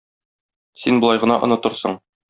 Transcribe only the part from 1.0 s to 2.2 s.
болай гына онытырсың.